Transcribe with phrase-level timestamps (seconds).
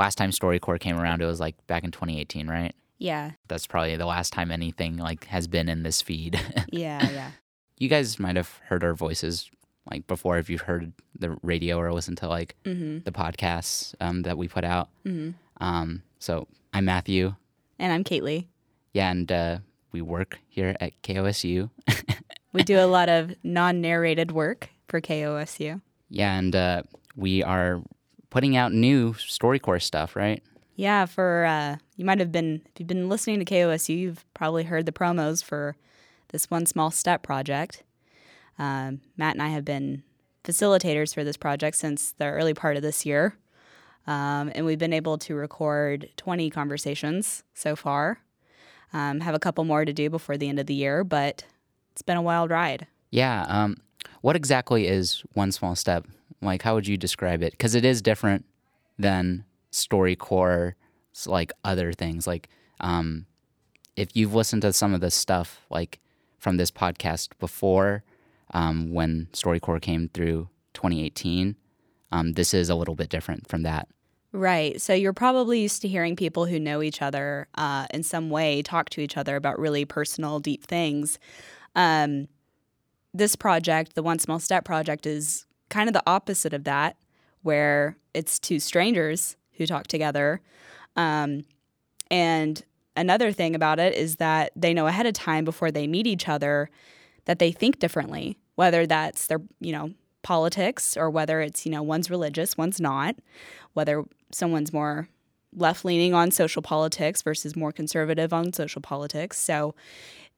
[0.00, 2.74] last time StoryCorps came around, it was like back in 2018, right?
[2.98, 3.32] Yeah.
[3.48, 6.40] That's probably the last time anything like has been in this feed.
[6.72, 7.10] Yeah.
[7.10, 7.30] Yeah.
[7.78, 9.50] you guys might have heard our voices
[9.90, 12.98] like before if you've heard the radio or listened to like mm-hmm.
[13.04, 14.88] the podcasts um, that we put out.
[15.04, 15.30] Mm-hmm.
[15.62, 17.34] Um, so I'm Matthew.
[17.78, 18.46] And I'm Kately.
[18.92, 19.58] Yeah, and uh,
[19.92, 21.70] we work here at KOSU.
[22.52, 25.80] We do a lot of non narrated work for KOSU.
[26.08, 26.82] Yeah, and uh,
[27.14, 27.80] we are
[28.30, 30.42] putting out new StoryCorps stuff, right?
[30.76, 34.64] Yeah, for uh, you might have been if you've been listening to KOSU, you've probably
[34.64, 35.76] heard the promos for
[36.28, 37.82] this one small step project.
[38.58, 40.02] Um, Matt and I have been
[40.44, 43.36] facilitators for this project since the early part of this year,
[44.06, 48.20] um, and we've been able to record 20 conversations so far.
[48.92, 51.44] Um, have a couple more to do before the end of the year, but
[51.92, 52.86] it's been a wild ride.
[53.10, 53.44] Yeah.
[53.48, 53.76] Um,
[54.20, 56.06] what exactly is one small step?
[56.42, 57.52] Like, how would you describe it?
[57.52, 58.44] Because it is different
[58.98, 60.74] than StoryCorps,
[61.26, 62.26] like other things.
[62.26, 62.48] Like,
[62.80, 63.26] um,
[63.96, 66.00] if you've listened to some of the stuff like
[66.38, 68.02] from this podcast before,
[68.52, 71.56] um, when StoryCorps came through 2018,
[72.12, 73.88] um, this is a little bit different from that.
[74.32, 74.80] Right.
[74.80, 78.62] So you're probably used to hearing people who know each other uh, in some way
[78.62, 81.18] talk to each other about really personal, deep things.
[81.74, 82.28] Um,
[83.12, 86.96] this project, the One Small Step project, is kind of the opposite of that,
[87.42, 90.40] where it's two strangers who talk together.
[90.96, 91.44] Um,
[92.10, 92.62] and
[92.96, 96.28] another thing about it is that they know ahead of time before they meet each
[96.28, 96.70] other
[97.24, 101.82] that they think differently, whether that's their, you know, politics or whether it's, you know,
[101.82, 103.16] one's religious, one's not,
[103.72, 105.08] whether someone's more
[105.54, 109.38] left leaning on social politics versus more conservative on social politics.
[109.38, 109.74] So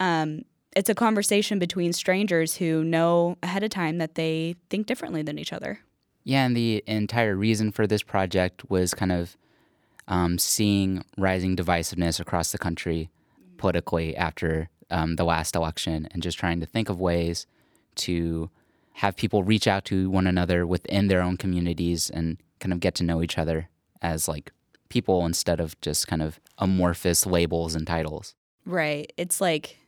[0.00, 0.42] um,
[0.76, 5.38] it's a conversation between strangers who know ahead of time that they think differently than
[5.38, 5.80] each other.
[6.22, 9.38] Yeah, and the entire reason for this project was kind of
[10.06, 13.08] um, seeing rising divisiveness across the country
[13.56, 17.46] politically after um, the last election and just trying to think of ways
[17.94, 18.50] to
[18.92, 22.94] have people reach out to one another within their own communities and kind of get
[22.96, 23.70] to know each other
[24.02, 24.52] as like
[24.90, 28.34] people instead of just kind of amorphous labels and titles.
[28.66, 29.10] Right.
[29.16, 29.78] It's like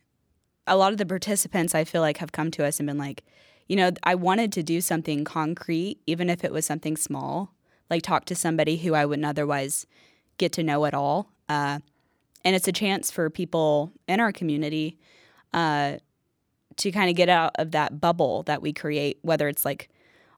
[0.69, 3.23] a lot of the participants I feel like have come to us and been like,
[3.67, 7.53] you know, I wanted to do something concrete, even if it was something small,
[7.89, 9.85] like talk to somebody who I wouldn't otherwise
[10.37, 11.31] get to know at all.
[11.49, 11.79] Uh,
[12.45, 14.97] and it's a chance for people in our community
[15.53, 15.97] uh,
[16.77, 19.89] to kind of get out of that bubble that we create, whether it's like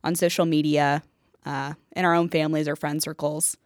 [0.03, 1.03] on social media,
[1.46, 3.58] uh, in our own families or friend circles.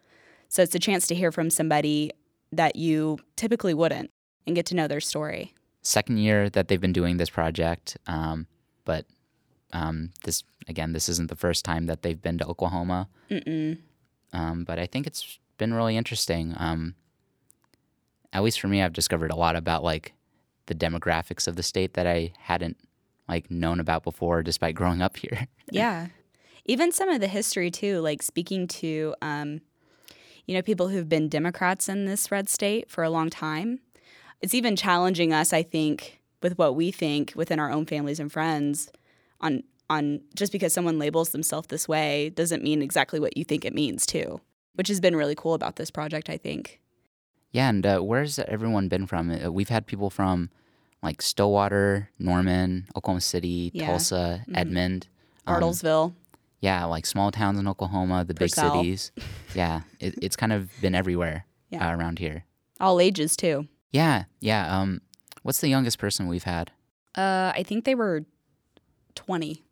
[0.48, 2.10] So it's a chance to hear from somebody
[2.52, 4.10] that you typically wouldn't
[4.46, 5.55] and get to know their story.
[5.86, 8.48] Second year that they've been doing this project, um,
[8.84, 9.06] but
[9.72, 13.08] um, this again, this isn't the first time that they've been to Oklahoma.
[14.32, 16.54] Um, but I think it's been really interesting.
[16.56, 16.96] Um,
[18.32, 20.12] at least for me, I've discovered a lot about like
[20.66, 22.78] the demographics of the state that I hadn't
[23.28, 25.46] like known about before, despite growing up here.
[25.70, 26.08] Yeah.
[26.64, 29.60] Even some of the history too, like speaking to um,
[30.46, 33.80] you know, people who've been Democrats in this red state for a long time.
[34.40, 38.30] It's even challenging us, I think, with what we think within our own families and
[38.30, 38.90] friends
[39.40, 43.64] on on just because someone labels themselves this way doesn't mean exactly what you think
[43.64, 44.40] it means too,
[44.74, 46.80] which has been really cool about this project, I think.
[47.52, 49.30] Yeah, and uh, where's everyone been from?
[49.30, 50.50] Uh, We've had people from
[51.04, 53.86] like Stillwater, Norman, Oklahoma City, Yeah.
[53.86, 55.06] Tulsa, Edmond.
[55.46, 56.14] um, Bartlesville.
[56.60, 59.12] yeah, like small towns in Oklahoma, the big cities.
[59.54, 61.88] Yeah, it, it's kind of been everywhere Yeah.
[61.88, 62.44] uh, around here.
[62.80, 63.68] All ages too.
[63.96, 64.62] Yeah, yeah.
[64.80, 65.00] Um,
[65.42, 66.70] what's the youngest person we've had?
[67.16, 68.24] Uh, I think they were
[69.14, 69.62] 20,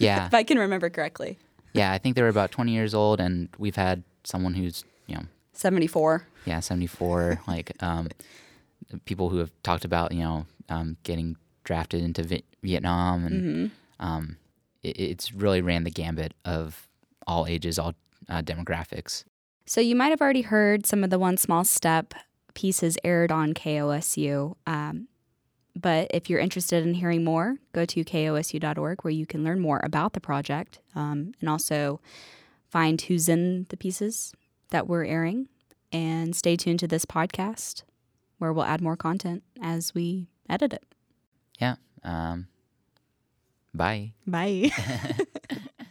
[0.00, 1.38] Yeah, if I can remember correctly.
[1.72, 1.92] yeah.
[1.92, 5.22] I think they were about 20 years old, and we've had someone who's you know
[5.52, 6.26] 74.
[6.46, 8.08] yeah 74 like um,
[9.04, 13.66] people who have talked about you know um, getting drafted into Vi- vietnam and Mm-hmm.
[14.06, 14.36] um,
[14.82, 16.88] it, it's really ran the gambit of
[17.26, 17.94] all ages all
[18.28, 19.22] uh, demographics
[19.66, 22.14] So you might have already heard some of the One Small Step
[22.56, 24.56] pieces aired on KOSU.
[24.66, 25.06] Um,
[25.76, 29.80] but if you're interested in hearing more, go to kosu.org where you can learn more
[29.84, 32.00] about the project um, and also
[32.70, 34.32] find who's in the pieces
[34.70, 35.48] that we're airing.
[35.92, 37.84] And stay tuned to this podcast
[38.38, 40.84] where we'll add more content as we edit it.
[41.60, 42.48] yeah um,
[43.74, 44.70] bye Bye.